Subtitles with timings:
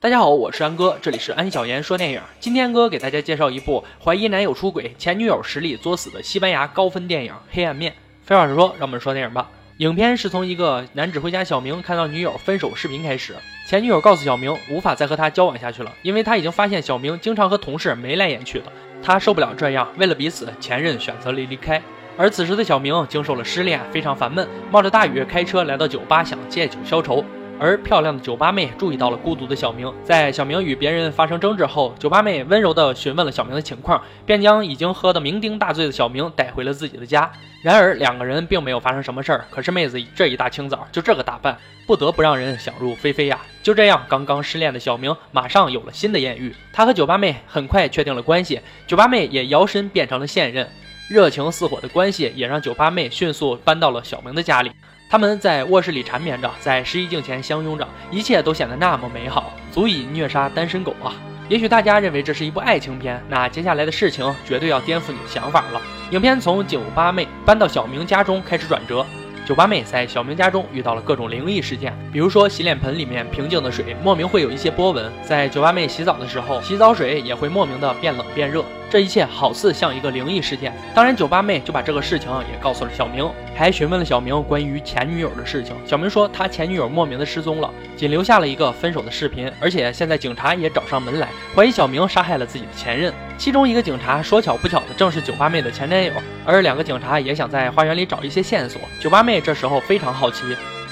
[0.00, 2.22] 大家好，我是安哥，这里是安小言说电影。
[2.40, 7.92] 今天哥给大家介绍一部怀疑男友出轨、前女友实力作死的西班牙高分电影《黑暗面》。
[8.24, 9.50] 废话少说，让我们说电影吧。
[9.78, 13.34] 影片是从一个男指挥家小明看到女友分手视频开始。
[13.66, 18.72] 前女友告诉小明，无法再和他交往下去了，因为他已经发现小明经常和同事眉来眼去的，
[19.02, 19.92] 他受不了这样。
[19.98, 21.82] 为了彼此，前任选择了离开。
[22.16, 27.24] 而此时的小明经受了失恋，非常烦闷，冒着大雨开车来到酒吧，想借酒消愁。
[27.56, 37.30] 而漂亮的酒吧妹注意到了孤独的小明，在小明与别人发生争执后，酒吧妹温柔地询问了小明的情况，便将已经喝得酩酊大醉的小明带回了自己的家。
[37.62, 43.38] 然而两个人并没有发生什么事儿，可是妹子这一大清早就这个打扮，不得不让人想入非非呀。
[43.62, 50.68] 就这样，刚刚失恋的小明马上有了新的艳遇，他和酒吧妹很快确定了关系，酒吧妹也摇身变成了现任，
[51.06, 54.72] 热情似火的关系也让酒吧妹迅速搬到了小明的家里。
[55.10, 61.12] 他们在卧室里缠绵着，在试衣镜前相拥着，一切都显得那么美好，足以虐杀单身狗啊！
[61.48, 65.82] 也许大家认为这是一部爱情片，那接下来的事情绝对要颠覆你的想法了。
[66.10, 69.04] 影片从酒吧妹搬到小明家中开始转折，
[69.46, 78.64] 酒吧妹在小明家中遇到了各种灵异事件，比如说洗脸盆里面平静的水莫名会有一些波纹，在酒吧妹洗澡的时候，洗澡水也会莫名的变冷变热。
[78.94, 85.74] 这一切好似像一个灵异事件，当然，酒吧妹就把这个事情也告诉了小明，还询问了小明关于前女友的事情。
[85.84, 93.12] 小明说他前女友莫名的失踪了，仅留下了一个分手的视频，而且现在警察也找上门来，怀疑小明杀害了自己的前任。
[93.36, 96.12] 其中一个警察说巧不巧的正是酒吧妹的前男友，
[96.46, 98.80] 而两个警察也想在花园里找一些线索。
[99.00, 100.44] 酒吧妹这时候非常好奇。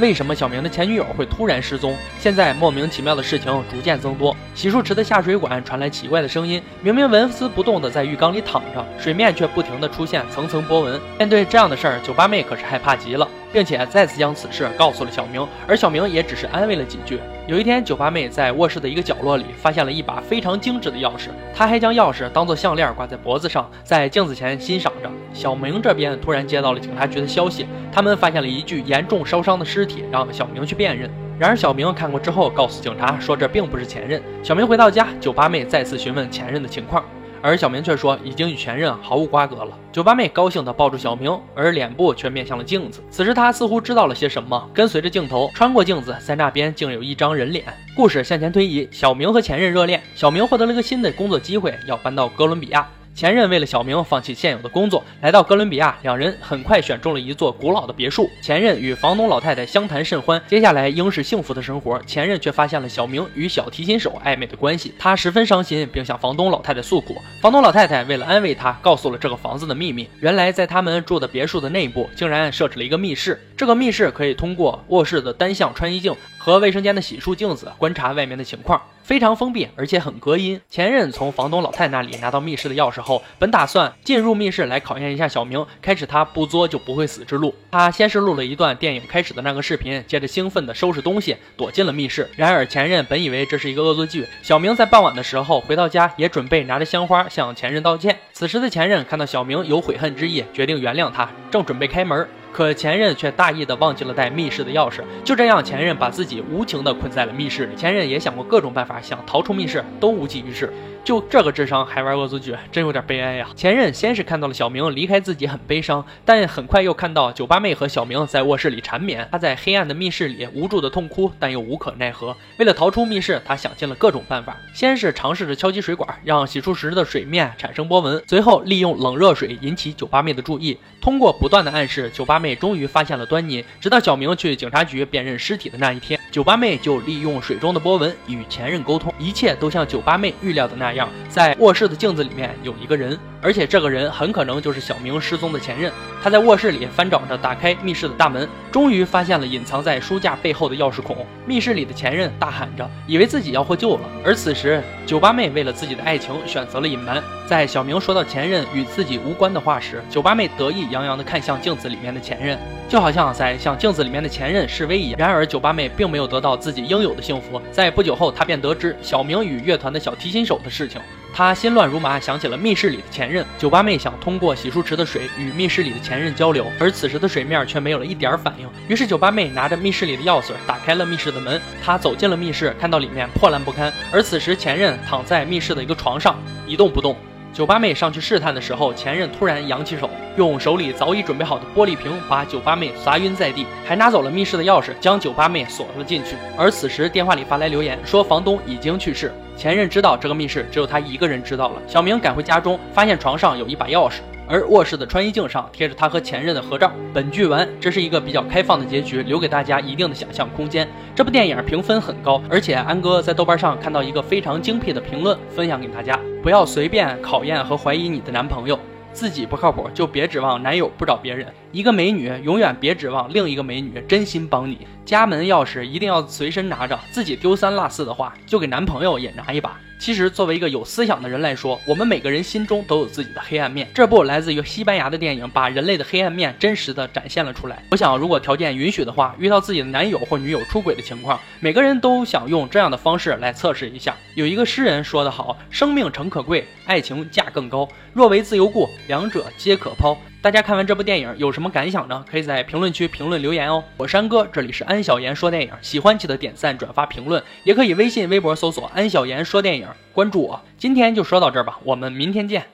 [0.00, 1.96] 为什么小明的前女友会突然失踪？
[2.20, 4.34] 现在莫名其妙的事情逐渐增多。
[4.54, 11.00] 洗漱池的下水管传来奇怪的声音，明明纹丝不动的在浴缸里躺着，水面却不停的出现层层波纹。
[11.18, 13.28] 面对这样的事儿，酒吧妹可是害怕极了。
[13.52, 17.20] 并且再次将此事告诉了小明，而小明也只是安慰了几句。
[17.46, 25.10] 有一天，酒吧妹在卧室的一个角落里发现了一把非常精致的钥匙，她还将钥匙当做项链挂在脖子上，在镜子前欣赏着。
[25.32, 31.10] 小明这边突然接到了警察局的消息，他们发现了一具严重烧伤的尸体，让小明去辨认。
[31.38, 34.20] 然而小明看过之后，告诉警察说这并不是前任。
[34.42, 37.04] 小明回到家，酒吧妹再次询问前任的情况。
[37.42, 39.78] 而小明却说已经与前任毫无瓜葛了。
[39.92, 43.02] 酒吧妹高兴地抱住小明，而脸部却面向了镜子。
[43.10, 47.64] 此时她似乎知道了些什么，跟随着镜头穿过镜子，在那边竟有一张人脸。
[47.96, 52.86] 故事向前推移，小明和前任热恋，小明获得了一个新的工作机会，要搬到哥伦比亚。
[53.18, 55.98] 前任为了小明放弃现有的工作，来到哥伦比亚。
[56.02, 58.30] 两人很快选中了一座古老的别墅。
[58.40, 62.00] 前任与房东老太太相谈甚欢，接下来应是幸福的生活。
[62.06, 67.16] 前任却发现了小明与小提琴手暧昧的关系，他十分伤心，并向房东老太太诉苦。
[67.40, 70.08] 房东老太太为了安慰他，告诉了这个房子的秘密。
[70.20, 73.44] 原来在他们住的别墅的内部，竟然设置了一个密室。
[73.56, 78.80] 这个密室可以通过卧室的单向穿衣镜和卫生间的洗漱镜子观察外面的情况。
[79.08, 80.60] 非常封闭，而且很隔音。
[80.68, 87.54] 前任从房东老太那里拿到密室的钥匙后，本打算进入密室来考验一下小明，开始他不作就不会死之路。
[87.70, 92.28] 他先是录了一段电影开始的那个视频，接着兴奋地收拾东西，躲进了密室。
[92.36, 94.26] 然而前任本以为这是一个恶作剧。
[94.42, 98.14] 小明在傍晚的时候回到家，也准备拿着香花向前任道歉。
[98.34, 102.28] 此时的前任看到小明有悔恨之意，决定原谅他，正准备开门。
[102.52, 107.76] 可前任却大意的忘记了带密室的钥匙，就这样，前任把自己无情的困在了密室里。
[107.76, 110.72] 前任也想过各种办法想逃出密室，都无济于事。
[111.04, 113.48] 就这个智商还玩恶作剧，真有点悲哀呀！
[113.56, 119.26] 前任先是看到了小明离开自己，很悲伤，但很快又看到酒吧妹和小明在卧室里缠绵。
[119.32, 122.36] 他在黑暗的密室里无助的痛哭，但又无可奈何。
[122.58, 124.54] 为了逃出密室，他想尽了各种办法。
[124.74, 130.78] 先是尝试着敲击水管，让洗漱时的水面产生波纹，随后利用冷热水引起酒吧妹的注意。
[131.00, 133.64] 通过不断的暗示，酒吧妹终于发现了端倪。
[133.80, 139.10] 直到小明去警察局辨认尸体的那一天，酒吧妹就利用水中的波纹与前任沟通。
[139.18, 140.97] 一切都像酒吧妹预料的那样。
[141.28, 145.92] 在卧室的镜子里面有一个人，而且这个人很可能就是小明失踪的前任。
[146.22, 151.24] 他在卧室里翻找着打开密室的大门，终于发现了隐藏在书架背后的钥匙孔。
[151.46, 154.00] 密室里的前任大喊着，以为自己要获救了。
[154.24, 157.22] 而此时，酒吧妹为了自己的爱情选择了隐瞒。
[157.46, 162.58] 在小明说到前任与自己无关的话时，酒吧妹得意洋洋地看向镜子里面的前任，
[162.88, 165.18] 就好像在向镜子里面的前任示威一样。
[165.18, 167.62] 然而，酒吧妹并没有得到自己应有的幸福。
[167.70, 171.00] 在不久后，她便得知小明与乐团的小提琴手的事情。
[171.32, 173.44] 他心乱如麻，想起了密室里的前任。
[173.56, 178.68] 酒吧妹想通过洗漱池的水与密室里的前任交流，而此时的水面却没有了一点反应。
[178.88, 181.60] 于是酒吧妹拿着密室里的钥匙打开了密室的门。
[181.84, 186.36] 她走进了密室，看到里面破烂不堪，而此时前任躺在密室的一个床上
[186.66, 187.16] 一动不动。
[187.50, 196.36] 酒吧妹上去试探的时候，前任突然扬起手，用手里早已准备好的玻璃瓶把酒吧妹砸晕在地，还拿走了密室的钥匙，将酒吧妹锁了进去。
[196.56, 201.82] 而此时电话里发来留言说房东已经去世，前任知道这个密室只有他一个人知道了。
[201.84, 204.20] 小明赶回家中，发现床上有一把钥匙。
[204.46, 206.92] 而卧室的穿衣镜上贴着他和前任的合照。
[207.12, 210.88] 本剧完，这是一个比较开放的结局，留给大家一定的想象空间。
[211.12, 218.78] 这部电影评分很高，而且安哥在豆瓣上看到一个非常精辟的评论，分享给大家：不要随便考验和怀疑你的男朋友，
[219.12, 221.44] 自己不靠谱就别指望男友不找别人。
[221.70, 224.86] 一个美女永远别指望另一个美女真心帮你。
[225.04, 229.78] 家门钥匙一定要随身拿着，自己丢三落四的话，就给男朋友也拿一把。
[230.00, 233.88] 其实，作为一个有思想的人来说，我们每个人心中都有自己的黑暗面。
[233.92, 237.82] 这部来自于西班牙的电影，把人类的黑暗面真实的展现了出来。
[237.90, 244.14] 我想，如果条件允许的话，遇到自己的男友或女友出轨的情况，每个人都想用这样的方式来测试一下。
[244.36, 247.88] 有一个诗人说得好：“生命诚可贵，爱情价更高。
[248.12, 252.24] 若为自由故，两者皆可抛。”大家看完这部电影有什么感想呢？
[252.30, 253.82] 可以在评论区评论留言哦。
[253.96, 260.60] 我是安哥，这里是安小言说电影，喜欢记得点赞、转发、评论，也可以微信、微博搜索“安小言说电影”，关注我。
[260.78, 262.64] 今天就说到这儿吧，我们明天见。